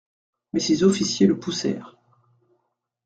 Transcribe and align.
Mais 0.51 0.59
ses 0.59 0.83
officiers 0.83 1.27
le 1.27 1.37
poussèrent. 1.39 1.95